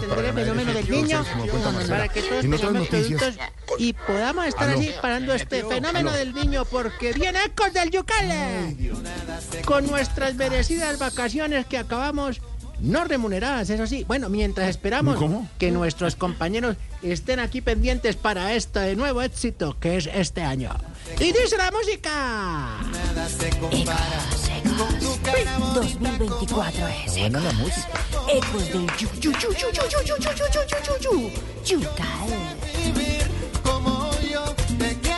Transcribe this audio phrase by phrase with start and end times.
[0.00, 1.24] temas para ganaderos fenómeno del niño,
[1.88, 4.78] para que todos tengamos noticias, productos y podamos estar Aló.
[4.78, 6.18] así parando este fenómeno Aló.
[6.18, 8.76] del niño, porque viene Ecos del Yucale.
[9.64, 12.40] Con nuestras merecidas vacaciones que acabamos
[12.80, 14.04] no remuneradas, eso sí.
[14.06, 15.48] Bueno, mientras esperamos ¿Cómo?
[15.58, 20.70] que nuestros compañeros estén aquí pendientes para este nuevo éxito que es este año.
[21.18, 22.80] Y dice la música.
[23.40, 24.43] Ecos, Ecos.
[24.76, 27.88] 2024 es Buena la música.
[28.28, 30.60] Ecos del Yu, Yu, Yu, Yu, Yu, Yu, Yu, Yu, Yu, Yu,
[31.00, 31.30] Yu,
[31.64, 32.28] Yu, Yucal.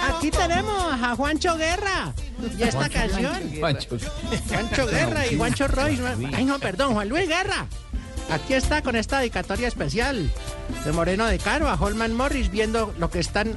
[0.08, 2.14] Aquí tenemos a Juancho Guerra
[2.58, 3.52] y esta canción.
[3.58, 6.00] Juancho Guerra y Juancho Roy.
[6.34, 7.66] Ay, no, perdón, Juan Luis Guerra.
[8.30, 10.32] Aquí está con esta dedicatoria especial
[10.84, 13.56] de Moreno de Caro a Holman Morris viendo lo que están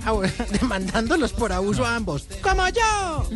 [0.62, 2.28] demandándolos por abuso a ambos.
[2.42, 3.28] ¡Como yo!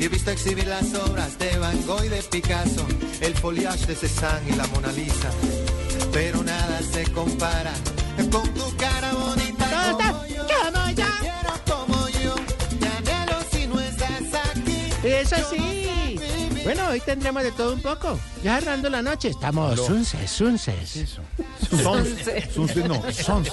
[0.00, 2.86] Y he visto exhibir las obras de Van Gogh y de Picasso,
[3.20, 5.30] el foliage de Cézanne y la Mona Lisa.
[6.12, 7.72] Pero nada se compara
[8.30, 9.68] con tu cara bonita.
[9.68, 10.12] ¿Dónde está?
[10.12, 11.04] Como yo, ¡Como yo!
[11.20, 12.34] quiero como yo,
[12.78, 14.22] te anhelo si no estás
[14.54, 14.92] aquí.
[15.02, 16.20] Eso sí.
[16.62, 18.18] Bueno, hoy tendremos de todo un poco.
[18.44, 19.30] Ya cerrando la noche.
[19.30, 20.96] Estamos sunces, sunces.
[20.96, 21.22] Eso.
[21.82, 22.48] Sonce.
[22.54, 23.52] Sonce no, sonce.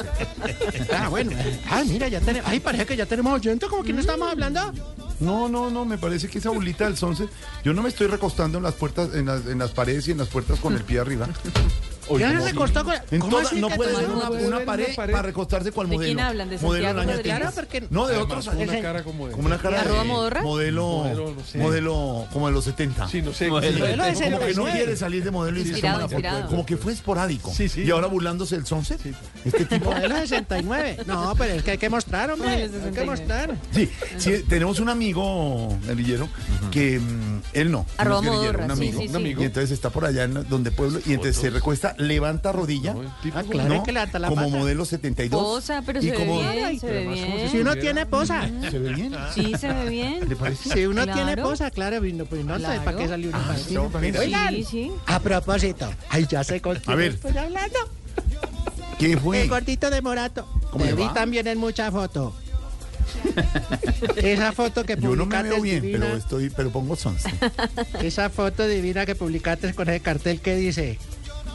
[0.94, 1.32] Ah, bueno.
[1.70, 2.50] Ah, mira, ya tenemos.
[2.50, 3.68] Ay, parece que ya tenemos oyente.
[3.68, 4.74] ¿Como que no estamos hablando?
[5.20, 7.28] No, no, no, me parece que esa bolita del sonce.
[7.64, 10.18] Yo no me estoy recostando en las puertas, en las, en las paredes y en
[10.18, 11.28] las puertas con el pie arriba.
[12.20, 12.94] Ya se recostó con.
[13.12, 14.96] En ¿Cómo toda- no puede ser una, una pared, una pared.
[14.96, 16.08] para recostarse cual ¿De modelo.
[16.14, 16.50] quién hablan?
[16.50, 17.38] ¿De modelo del Santiago año Rodríguez?
[17.38, 17.88] Claro, porque.
[17.90, 18.70] No, de otros Con años.
[18.70, 19.34] una cara como de...
[19.34, 20.42] Como una cara ¿Arroba de modorra?
[20.44, 21.58] modelo, Modelo, no sé.
[21.58, 23.08] modelo como de los 70.
[23.08, 23.48] Sí, no sé.
[23.50, 24.72] Modelo sí, de como que no 69.
[24.72, 26.16] quiere salir de modelo y se Inspirado, toma foto.
[26.20, 26.50] inspirado.
[26.50, 27.52] Como que fue esporádico.
[27.54, 27.82] Sí, sí.
[27.84, 28.98] Y ahora burlándose del sonce.
[29.44, 29.92] Este tipo.
[29.92, 30.98] Modelo 69.
[31.06, 32.50] No, pero es que hay que mostrar, hombre.
[32.50, 33.06] Modelo Hay que 69.
[33.12, 33.56] mostrar.
[33.72, 36.28] Sí, sí, tenemos un amigo guerrillero
[36.72, 37.86] que mm, él no.
[37.98, 39.00] Arroba modorra, un sí, amigo.
[39.02, 39.16] sí, un sí.
[39.18, 39.42] amigo.
[39.42, 42.94] Y entonces está por allá donde pueblo y entonces se recuesta, levanta rodilla.
[42.94, 43.84] No, tipo Ah, como- claro, ¿no?
[43.84, 44.58] que levantar la como pata.
[44.58, 45.42] modelo 72.
[45.42, 47.50] Posa, pero y se ve como bien, se ve además, ¿cómo bien.
[47.50, 48.50] Si uno tiene posa.
[48.70, 49.16] se ve bien.
[49.34, 50.30] Sí, se ve bien.
[50.30, 50.70] ¿Le parece?
[50.70, 51.14] Si uno Claro.
[51.14, 52.84] tiene posa, claro, no, pues no sé Claro.
[52.84, 54.20] para qué salió uno mira.
[54.20, 54.92] Oigan, Sí, sí.
[55.06, 55.90] a propósito.
[56.10, 57.12] Ay, ya sé con quién A ver.
[57.14, 57.80] estoy hablando.
[59.00, 59.42] ¿Qué fue?
[59.44, 60.48] El gordito de Morato.
[60.72, 62.34] ¿Cómo Te le vi también en mucha foto.
[64.18, 66.06] esa foto que Yo no me publicaste veo bien, divina.
[66.06, 67.30] pero estoy, pero pongo sonce.
[68.02, 70.98] Esa foto divina que publicaste con ese cartel que dice.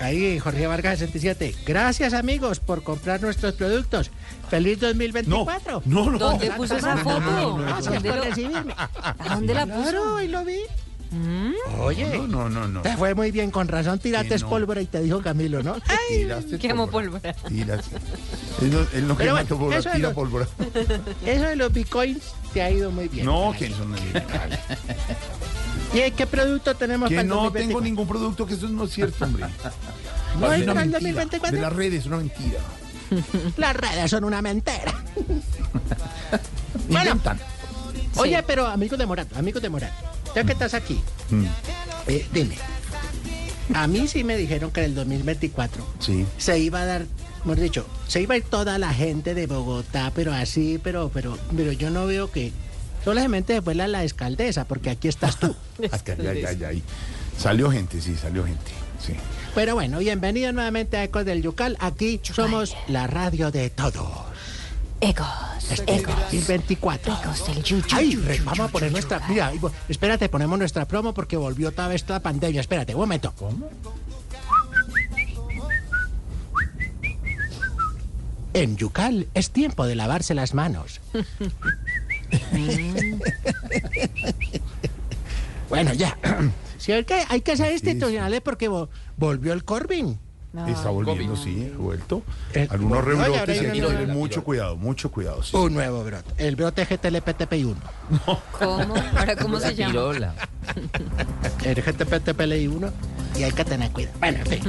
[0.00, 1.54] Ahí, Jorge Vargas 67.
[1.66, 4.10] Gracias, amigos, por comprar nuestros productos.
[4.48, 5.82] Feliz No, 2024.
[5.84, 6.18] no, no.
[6.18, 7.20] ¿Dónde puso esa No, foto?
[7.20, 8.74] no, no, no, ¿Dónde Gracias por lo- recibirme.
[8.76, 10.16] ¿A dónde la Claro, puso?
[10.16, 10.58] ahí lo vi.
[11.12, 12.82] Mm, Oye, No, no, no, no.
[12.82, 13.50] te fue muy bien.
[13.50, 14.48] Con razón tiraste no.
[14.48, 15.74] pólvora y te dijo Camilo, ¿no?
[15.88, 16.28] Ay,
[16.60, 17.32] Quemó pólvora.
[17.32, 17.48] pólvora.
[17.48, 17.96] Tiraste.
[18.62, 20.46] Él no, él no quema bueno, pólvora, eso de tira lo- pólvora.
[21.26, 22.22] eso de los bitcoins
[22.54, 23.26] te ha ido muy bien.
[23.26, 23.92] No, que son
[25.92, 27.52] ¿Y qué producto tenemos Que para el no 2024?
[27.68, 29.44] tengo ningún producto, que eso no es cierto, hombre.
[30.38, 30.90] ¿No Es para el mentira.
[31.00, 31.56] 2024?
[31.56, 32.60] De las redes, una mentira.
[33.56, 34.94] Las redes son una mentira.
[36.88, 37.10] Bueno.
[37.10, 37.38] Inventan.
[38.16, 39.94] Oye, pero amigos de Morato, amigos de Morato,
[40.34, 41.44] ya que estás aquí, Mm,
[42.08, 42.56] eh, dime.
[43.74, 46.26] A mí sí me dijeron que en el 2024 Sí.
[46.38, 47.06] se iba a dar,
[47.44, 51.38] hemos dicho, se iba a ir toda la gente de Bogotá, pero así, pero, pero,
[51.56, 52.52] pero yo no veo que
[53.04, 55.54] solamente se fue la, la escaldesa, porque aquí estás tú.
[55.78, 56.82] Ya, ya, ahí.
[57.38, 58.70] Salió gente, sí, salió gente.
[59.04, 59.14] Sí.
[59.54, 61.76] Pero bueno, bienvenido nuevamente a Ecos del Yucal.
[61.80, 64.08] Aquí somos la radio de todos.
[65.00, 65.26] Ecos,
[65.86, 66.14] ecos.
[66.30, 67.14] 2024.
[67.22, 69.20] Ecos del Yu, Yu, Ay, Yu, re- Yu, vamos a poner Yu, nuestra.
[69.28, 69.50] Mira,
[69.88, 72.60] espérate, ponemos nuestra promo porque volvió otra vez la pandemia.
[72.60, 73.32] Espérate, un momento.
[73.38, 73.70] ¿Cómo?
[78.52, 81.00] En Yucal es tiempo de lavarse las manos.
[85.68, 86.16] bueno, ya.
[86.78, 90.18] Sí, hay que, hay que ser institucionales porque vo- volvió el Corbin.
[90.66, 92.24] Está volviendo, sí, ha vuelto.
[92.70, 95.42] Algunos rebrotes y hay que tener mucho cuidado, mucho cuidado.
[95.44, 95.56] sí.
[95.56, 96.32] Un nuevo brote.
[96.44, 97.76] El brote GTLPTPI1.
[98.58, 98.94] ¿Cómo?
[99.16, 99.92] ¿Ahora cómo se llama?
[99.92, 100.34] Pirola.
[101.64, 102.90] El GTPTPI1.
[103.38, 104.16] Y hay que tener cuidado.
[104.18, 104.60] Bueno, en fin.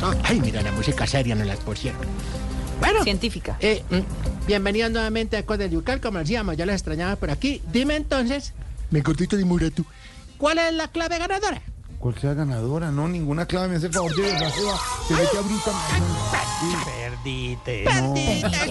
[0.00, 2.00] No, Ay, mira, la música seria no la pusieron.
[2.80, 3.56] Bueno, Científica.
[3.60, 7.62] eh, mm, bienvenidos nuevamente a Ecos del Yucal, como decíamos, ya les extrañaba por aquí.
[7.72, 8.52] Dime entonces,
[8.90, 9.84] mi cortito de Muratu,
[10.38, 11.62] ¿cuál es la clave ganadora?
[11.98, 12.90] ¿Cuál sea ganadora?
[12.90, 13.68] No, ninguna clave.
[13.68, 15.72] Me hace el favor de verdad, se abrita.
[17.24, 17.88] Perdites,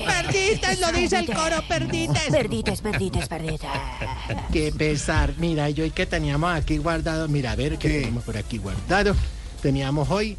[0.05, 2.23] perdites, lo dice el coro, perdites.
[2.29, 3.69] Perdites, perdites, perdites.
[4.53, 5.33] Qué pesar.
[5.37, 7.99] Mira, yo y que teníamos aquí guardado, mira, a ver qué ¿Qué?
[8.01, 9.15] tenemos por aquí guardado.
[9.61, 10.37] Teníamos hoy,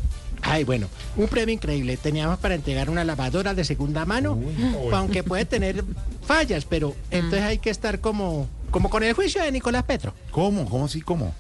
[0.48, 1.96] ay, bueno, un premio increíble.
[1.96, 4.38] Teníamos para entregar una lavadora de segunda mano,
[4.92, 5.84] aunque puede tener
[6.26, 10.14] fallas, pero entonces hay que estar como, como con el juicio de Nicolás Petro.
[10.30, 10.68] ¿Cómo?
[10.68, 11.00] ¿Cómo así?
[11.02, 11.34] ¿Cómo?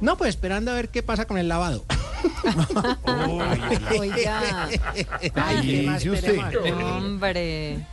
[0.00, 1.84] No, pues esperando a ver qué pasa con el lavado.
[3.98, 4.68] Oiga,
[5.34, 6.38] Ay, ¿qué Y más dice usted.
[6.82, 7.86] hombre.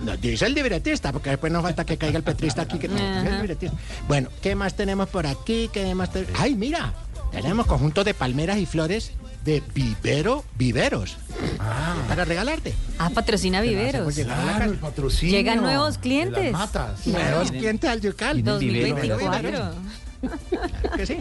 [0.00, 2.78] No, dice el libretista, porque después no falta que caiga el petrista aquí.
[2.78, 3.76] Que no, dice el libretista.
[4.08, 5.68] Bueno, ¿qué más tenemos por aquí?
[5.72, 6.92] ¿Qué más te- Ay, mira,
[7.32, 9.12] tenemos conjuntos de palmeras y flores
[9.44, 11.16] de vivero viveros.
[12.08, 12.74] Para regalarte.
[12.98, 14.14] Ah, patrocina viveros.
[14.14, 15.36] Claro, el patrocinio.
[15.36, 16.52] Llegan nuevos de clientes.
[16.52, 17.06] las matas.
[17.06, 18.42] Nuevos clientes al Yucal.
[18.42, 19.50] 2024.
[19.50, 19.74] Claro
[20.96, 21.18] que sí.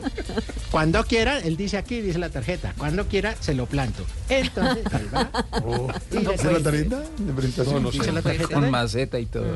[0.71, 4.03] Cuando quiera, él dice aquí, dice la tarjeta, cuando quiera se lo planto.
[4.27, 5.87] Entonces, él va Oh.
[6.11, 7.75] ¿Dice la tarjeta de presentación?
[7.75, 8.11] No, no dice sé.
[8.11, 8.53] la tarjeta.
[8.53, 9.45] Con maceta y todo.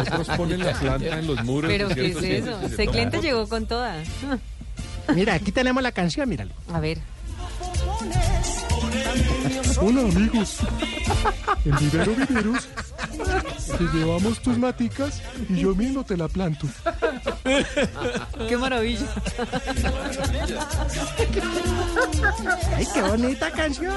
[0.00, 1.70] Otros ponen la planta en los muros.
[1.70, 2.60] Pero ¿qué es eso?
[2.62, 3.96] Ese cliente llegó con toda.
[5.14, 6.52] Mira, aquí tenemos la canción, míralo.
[6.72, 6.98] A ver.
[9.82, 10.58] Hola amigos,
[11.64, 12.68] en Vivero Viveros
[13.78, 16.66] te llevamos tus maticas y yo mismo te la planto.
[18.48, 19.06] Qué maravilla.
[22.76, 23.94] ¡Ay, qué bonita canción!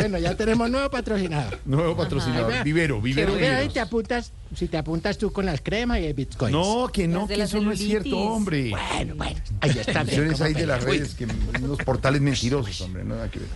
[0.00, 1.58] Bueno, ya tenemos nuevo patrocinador.
[1.64, 2.52] Nuevo patrocinador.
[2.52, 2.64] Ajá.
[2.64, 3.34] Vivero, Vivero.
[3.34, 6.52] Mira, ahí te apuntas, si te apuntas tú con las cremas y el bitcoin.
[6.52, 8.70] No, que no, que eso no es cierto, hombre.
[8.70, 10.00] Bueno, bueno, ahí está.
[10.00, 11.26] Acciones ahí de las redes, que
[11.62, 13.48] unos portales mentirosos, hombre, no nada que ver.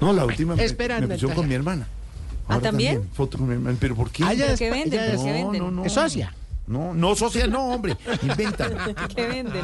[0.00, 1.36] No, la última me, Esperando, me entonces.
[1.36, 1.86] con mi hermana.
[2.48, 3.08] ¿Ah, también?
[3.12, 4.22] Foto con mi hermana, pero ¿por qué?
[4.24, 4.92] Ah, ya ¿Pero es- qué venden?
[4.92, 5.62] ya ¿Pero es- qué no, venden?
[5.62, 5.84] no, no.
[5.84, 6.34] Es socia.
[6.66, 7.96] No, no social, no, hombre.
[8.22, 8.74] Inventan.
[9.14, 9.62] ¿Qué venden?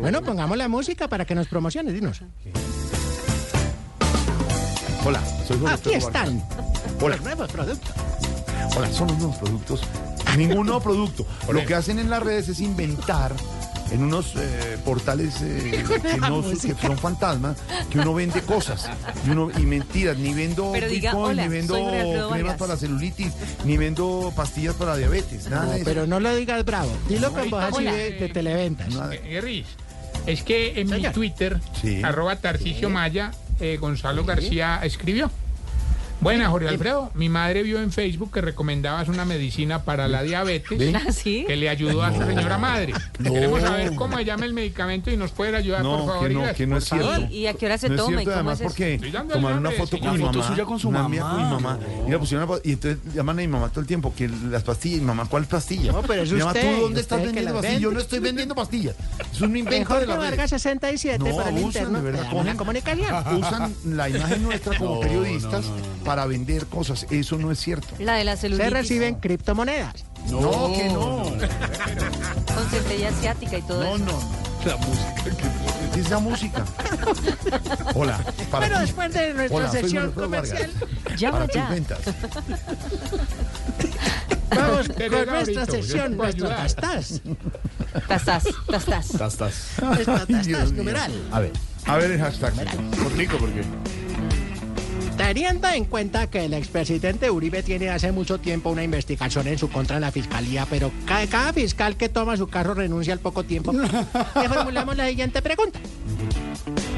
[0.00, 2.22] Bueno, pongamos la música para que nos promociones, dinos.
[5.04, 6.42] Hola, soy Jorge Aquí están
[7.00, 7.90] Hola, los nuevos productos.
[8.76, 9.80] hola, son los nuevos productos.
[10.36, 11.26] Ningún nuevo producto.
[11.50, 13.32] Lo que hacen en las redes es inventar
[13.90, 17.56] en unos eh, portales eh, que, no, son- que son fantasmas,
[17.90, 18.88] que uno vende cosas
[19.26, 20.16] y, uno, y mentiras.
[20.16, 22.58] Ni vendo Pero diga, Bitcoin, hola, ni vendo soy Jorge Alfredo cremas Vargas.
[22.68, 23.32] para celulitis,
[23.64, 25.48] ni vendo pastillas para diabetes.
[25.50, 25.84] Nada de eso.
[25.84, 26.90] Pero no lo digas bravo.
[27.08, 27.92] Dilo con voz así Hola.
[27.94, 28.88] de, de televentas.
[28.94, 29.08] Nada.
[29.14, 29.66] Guerris,
[30.26, 31.12] es que en mi Señor.
[31.12, 32.00] Twitter, Sí.
[32.02, 35.30] arroba Tarcicio Maya, eh, Gonzalo García escribió.
[36.22, 37.10] Buena, Jorge Alfredo.
[37.14, 41.44] Mi madre vio en Facebook que recomendabas una medicina para la diabetes ¿Ah, sí?
[41.48, 42.92] que le ayudó a su señora madre.
[43.22, 46.28] Queremos saber cómo se llama el medicamento y nos puede ayudar, por No, favor.
[46.28, 47.26] que no, que no por es cierto.
[47.32, 48.10] ¿Y, a qué hora se No es toma?
[48.18, 50.46] cierto, ¿Y además, es porque tomaron una foto con mi mamá.
[50.46, 51.20] suya con su mía mamá.
[51.32, 51.78] con mi mamá.
[52.06, 54.62] Y la pusieron a- y entonces llaman a mi mamá todo el tiempo que las
[54.62, 54.98] pastillas.
[55.00, 55.90] Y mamá, ¿cuál pastilla?
[55.92, 57.82] No, pero es Mi mamá, usted, ¿tú dónde estás usted que vendiendo las pastillas?
[57.82, 58.94] Yo no estoy vendiendo pastillas.
[59.32, 63.38] Es un invento de la Vargas 67 No, para el usan, interno.
[63.38, 65.64] Usan la imagen nuestra como periodistas
[66.04, 67.06] para vender cosas.
[67.10, 67.88] Eso no es cierto.
[67.98, 68.72] La de la Se celulitis.
[68.72, 70.04] reciben criptomonedas.
[70.30, 71.22] No, que no.
[72.54, 74.04] Con centella asiática y todo No, eso.
[74.04, 74.42] no.
[74.64, 75.14] La música.
[75.92, 76.64] ¿Qué es esa música?
[77.94, 78.20] Hola.
[78.50, 78.82] Para Pero ti.
[78.82, 80.70] después de nuestra Hola, soy sección comercial,
[81.16, 81.68] Llama Para tus ya.
[81.68, 81.98] ventas.
[84.50, 87.20] vamos con nuestra sección, nuestro tastás.
[88.08, 89.08] Tastás, tastás.
[89.18, 90.58] Tastás mío.
[90.76, 91.12] numeral.
[91.32, 91.52] A ver.
[91.86, 92.54] A ver el hashtag.
[93.02, 93.62] Cortico, porque.
[95.16, 99.68] Teniendo en cuenta que el expresidente Uribe tiene hace mucho tiempo una investigación en su
[99.70, 103.44] contra en la fiscalía, pero ca- cada, fiscal que toma su carro renuncia al poco
[103.44, 103.72] tiempo,
[104.34, 105.78] le formulamos la siguiente pregunta.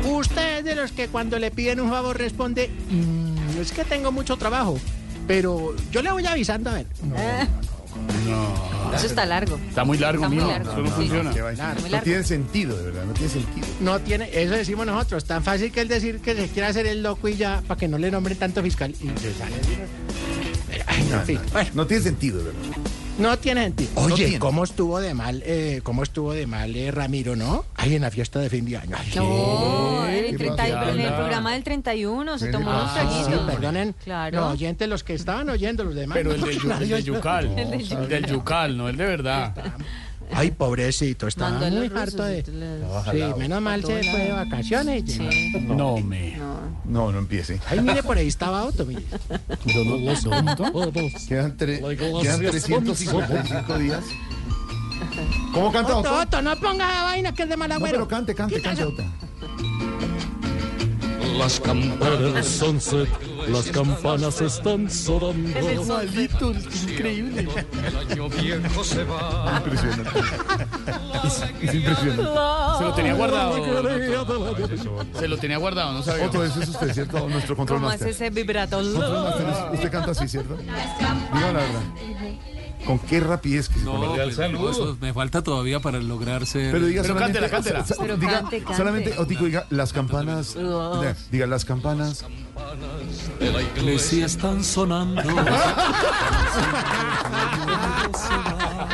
[0.09, 4.11] Usted es de los que cuando le piden un favor responde, "Mm, es que tengo
[4.13, 4.79] mucho trabajo,
[5.27, 6.87] pero yo le voy avisando a ver.
[8.95, 9.59] Eso está largo.
[9.69, 10.49] Está muy largo, Está muy mijo.
[10.51, 10.71] largo.
[10.73, 10.93] Eso no Sí.
[10.95, 11.75] funciona.
[11.91, 13.67] No tiene sentido, de verdad, no tiene sentido.
[13.81, 17.03] No tiene, eso decimos nosotros, tan fácil que el decir que se quiere hacer el
[17.03, 18.93] loco y ya, para que no le nombren tanto fiscal.
[18.93, 19.55] Y se sale.
[20.87, 21.41] Ay, no, en fin.
[21.53, 22.61] Bueno, No tiene sentido, de verdad.
[23.19, 23.91] No tiene sentido.
[23.95, 24.39] No Oye, tiene.
[24.41, 27.65] ¿cómo estuvo de mal, eh, cómo estuvo de mal eh, Ramiro, no?
[27.77, 28.97] Ahí en la fiesta de fin de año.
[28.99, 30.91] Ay, No, en el, ¿Qué 30 y- pasa?
[30.91, 33.47] en el programa del 31 se tomó unos Ah, sí, traguitos.
[33.55, 34.41] perdonen Claro.
[34.41, 36.17] los oyentes, los que estaban oyendo, los demás.
[36.19, 37.59] Pero el no, de, Yu- el de Yucal.
[37.59, 38.03] El de Yucal.
[38.03, 39.55] El del Yucal, no el de verdad.
[40.33, 42.43] Ay, pobrecito, estaba Mandó muy los harto de...
[42.43, 45.05] rusos, Sí, menos mal se fue de vacaciones.
[45.07, 46.37] y- Sí, No, me.
[46.37, 46.55] no.
[46.85, 47.61] No, no empiece.
[47.69, 49.03] Ay, mire, por ahí estaba Otto, mire.
[51.29, 54.05] Quedan, tre- quedan 355 días.
[55.53, 56.21] ¿Cómo canta Otto, Otto?
[56.23, 57.95] Otto, no ponga la vaina que es de mal No, agüero.
[57.95, 59.03] pero cante, cante, cante Otto.
[61.39, 62.81] Las campanas son
[63.49, 65.85] las campanas están sonando.
[65.87, 67.49] Maldito, es increíble.
[69.57, 70.11] Impresionante.
[71.25, 72.23] Es, es impresionante.
[72.79, 73.55] Se lo tenía guardado.
[75.19, 76.27] Se lo tenía guardado, no sabía.
[76.27, 77.29] Otto, eso es usted, ¿cierto?
[77.29, 78.27] Nuestro control ¿Cómo hace master.
[78.27, 78.77] ese vibrato?
[78.79, 80.57] Control master, es- usted canta así, ¿cierto?
[80.57, 81.81] Diga la verdad.
[82.87, 86.71] ¿Con qué rapidez que se No, pues, no, eso me falta todavía para lograr ser.
[86.71, 87.97] Pero diga Pero solamente, cántela, cántela.
[87.99, 88.77] Pero diga, cante, cante.
[88.77, 90.55] solamente, Otico, diga las campanas.
[90.55, 92.27] diga, diga las campanas.
[93.39, 95.23] De la iglesia están sonando.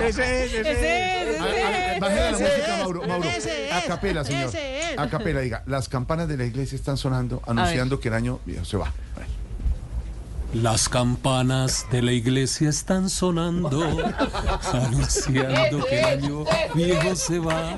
[0.03, 2.01] Ese es, ese Ese es, A- a- ese es.
[2.01, 3.03] La música, es, Mauro.
[3.05, 4.49] A es, capela, señor.
[4.49, 4.99] ese es.
[4.99, 5.63] A capela, diga.
[5.67, 8.87] Las campanas de la iglesia están sonando, anunciando que el año viejo se va.
[8.87, 9.29] A ver.
[10.53, 13.81] Las campanas de la iglesia están sonando,
[14.73, 17.77] anunciando que el año viejo se va.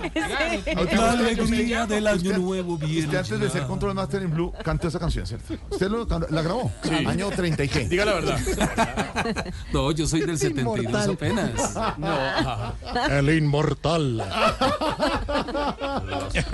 [0.93, 3.05] La alegría del año nuevo viene.
[3.05, 3.67] Usted antes de ser.
[3.67, 5.55] Control Master en Blue cantó esa canción, ¿cierto?
[5.71, 6.73] ¿Usted lo, la grabó?
[7.07, 7.89] Año 30 y qué.
[7.89, 8.39] Diga la verdad.
[9.73, 11.11] No, yo soy del 72 Inmortal.
[11.11, 11.75] apenas.
[13.11, 14.17] El inmortal.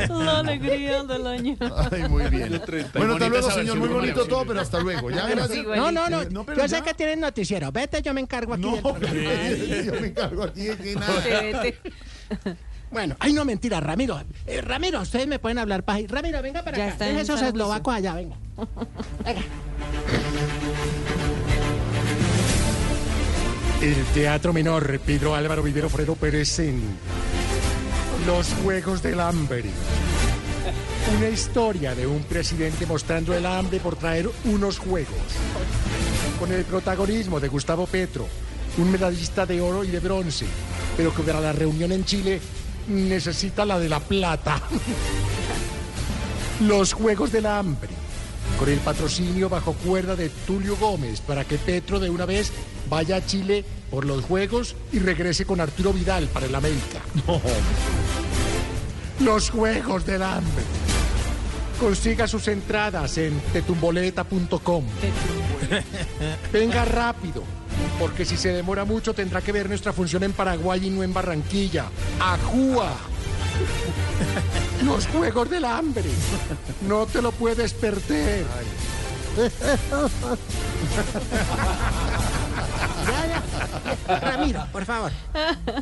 [0.08, 1.56] La alegría del año.
[1.92, 2.60] Ay, muy bien.
[2.94, 3.76] Bueno, hasta luego, señor.
[3.78, 5.10] Muy bonito todo, pero hasta luego.
[5.10, 5.64] Ya, gracias.
[5.64, 6.24] No, no, no.
[6.30, 6.82] No, pero yo sé ya.
[6.82, 7.70] que tienen noticiero.
[7.72, 8.62] Vete, yo me encargo aquí.
[8.62, 11.20] No, del- Ay, yo me encargo aquí de que nada.
[11.20, 12.58] Vete, vete.
[12.90, 14.18] Bueno, ay, no, mentira, Ramiro.
[14.46, 17.04] Eh, Ramiro, ustedes me pueden hablar para Ramiro, venga para Ya acá.
[17.04, 18.36] Deja esos eslovacos allá, venga.
[19.24, 19.40] Venga.
[23.82, 26.82] El Teatro Menor Pedro Álvaro Vivero Fredo Pérez en
[28.26, 29.64] Los Juegos del Hambre.
[31.16, 35.14] Una historia de un presidente mostrando el hambre por traer unos juegos.
[36.38, 38.28] Con el protagonismo de Gustavo Petro,
[38.78, 40.46] un medallista de oro y de bronce,
[40.96, 42.40] pero que para la reunión en Chile
[42.86, 44.62] necesita la de la plata.
[46.60, 47.90] Los Juegos del Hambre,
[48.58, 52.52] con el patrocinio bajo cuerda de Tulio Gómez, para que Petro de una vez
[52.88, 57.00] vaya a Chile por los Juegos y regrese con Arturo Vidal para el América.
[59.20, 60.64] Los Juegos del Hambre.
[61.80, 64.84] Consiga sus entradas en tetumboleta.com.
[66.52, 67.44] Venga rápido,
[68.00, 71.14] porque si se demora mucho tendrá que ver nuestra función en Paraguay y no en
[71.14, 71.86] Barranquilla.
[72.20, 72.92] ¡Ajúa!
[74.84, 76.10] Los Juegos del Hambre.
[76.88, 78.44] No te lo puedes perder.
[84.20, 85.12] Ramiro, por favor.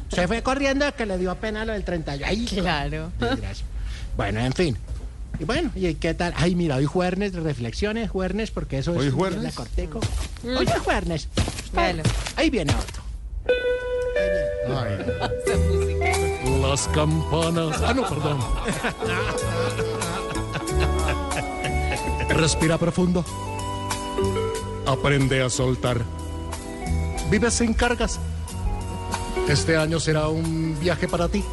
[0.09, 2.27] Se fue corriendo que le dio pena lo del 31.
[2.27, 3.13] Ay, Claro.
[4.17, 4.77] Bueno, en fin.
[5.39, 6.33] Y bueno, ¿y qué tal?
[6.37, 9.13] Ay, mira, hoy jueves, reflexiones, jueves, porque eso ¿Hoy es...
[9.15, 9.43] jueves?
[9.43, 10.01] la corteco.
[10.45, 11.29] Hoy es jueves.
[12.37, 13.03] Ahí viene otro.
[14.69, 14.99] Ay,
[16.63, 17.83] Las campanas.
[17.83, 18.39] Ah, no, perdón.
[22.31, 23.25] Respira profundo.
[24.87, 26.01] Aprende a soltar.
[27.31, 28.19] Vives sin cargas.
[29.49, 31.45] Este año será un viaje para ti.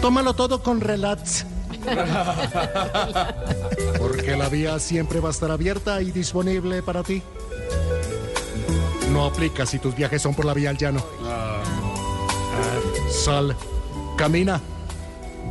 [0.00, 1.46] Tómalo todo con relax.
[3.98, 7.22] Porque la vía siempre va a estar abierta y disponible para ti.
[9.10, 11.04] No aplica si tus viajes son por la vía al llano.
[13.10, 13.56] Sal,
[14.16, 14.60] camina.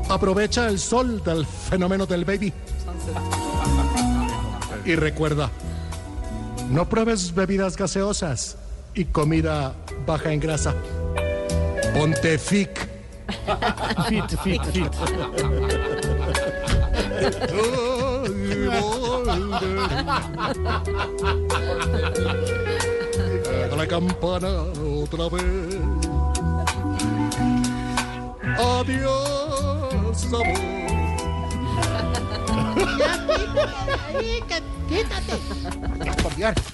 [0.10, 2.52] Aprovecha el sol del fenómeno del baby.
[4.86, 5.50] Y recuerda,
[6.70, 8.58] no pruebes bebidas gaseosas
[8.94, 9.74] y comida
[10.06, 10.76] baja en grasa.
[11.94, 12.90] Ponte fic.
[14.10, 14.94] Fit, fit, fit.
[23.62, 24.64] Toca la campana
[25.02, 25.44] otra vez.
[28.58, 30.44] Adiós, amor.
[34.90, 35.36] Quítate.
[36.22, 36.73] Por Dios.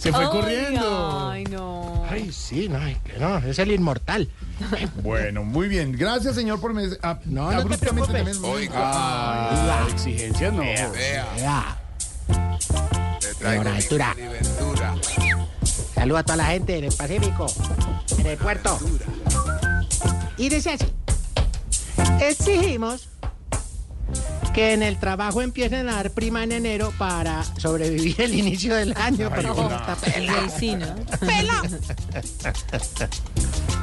[0.00, 1.28] Se fue Ay, corriendo.
[1.30, 2.04] Ay, no.
[2.08, 2.78] Ay, sí, no,
[3.20, 4.28] no, es el inmortal.
[5.02, 5.92] Bueno, muy bien.
[5.92, 8.40] Gracias, señor, por mes, a- No, no te abruptamente preocupes.
[8.40, 10.62] también- Ah, la exigencia no.
[10.62, 11.78] Vea.
[13.38, 14.16] Señor Altura.
[15.94, 17.46] Saluda a toda la gente en el Pacífico,
[18.18, 18.78] en el puerto.
[20.36, 20.86] Y dice así.
[22.20, 23.08] Exigimos
[24.54, 28.94] que en el trabajo empiecen a dar prima en enero para sobrevivir el inicio del
[28.96, 29.30] año.
[29.34, 30.40] pero como está Y pelado.
[30.40, 30.86] ahí sí, ¿no?
[31.20, 31.78] ¡Pelado!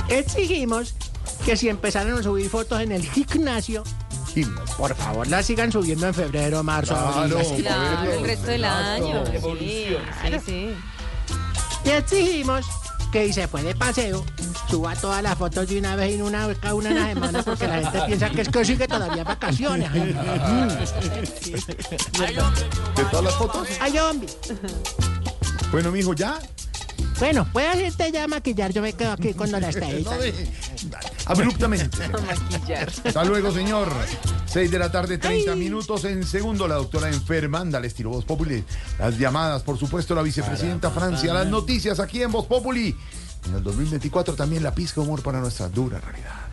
[0.10, 0.94] Exigimos
[1.46, 3.84] que si empezaron a subir fotos en el gimnasio,
[4.78, 7.40] por favor las sigan subiendo en febrero, marzo, abril, Claro.
[7.54, 7.62] así.
[7.62, 9.24] Claro, el resto del año.
[9.26, 10.70] Sí, sí, sí.
[11.86, 12.66] Y exigimos
[13.12, 14.26] que si se fue de paseo,
[14.70, 17.68] suba todas las fotos de una vez en una, cada una en la semana, porque
[17.68, 19.92] la gente piensa que es que sigue todavía vacaciones.
[19.94, 20.04] ¿De
[23.12, 23.68] todas las fotos?
[23.80, 24.28] Ay, hombre.
[25.72, 26.40] Bueno, mijo, ya.
[27.20, 30.12] Bueno, puede hacerte ya maquillar, yo me quedo aquí cuando la esté No.
[31.26, 32.08] Abruptamente.
[32.08, 32.92] Maquillar.
[33.06, 33.92] Hasta luego, señor.
[34.48, 36.06] 6 de la tarde, 30 minutos.
[36.06, 37.60] En segundo, la doctora enferma.
[37.60, 38.64] Ándale, estilo Voz Populi.
[38.98, 41.34] Las llamadas, por supuesto, la vicepresidenta Francia.
[41.34, 42.96] Las noticias aquí en Voz Populi.
[43.48, 46.48] En el 2024 también la pizca de humor para nuestra dura realidad.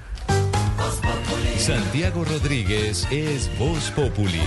[1.58, 4.42] Santiago Rodríguez es Voz Populi.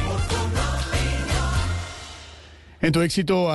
[2.79, 3.51] En tu éxito